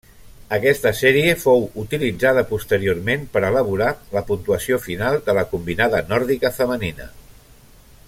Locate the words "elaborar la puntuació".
3.51-4.83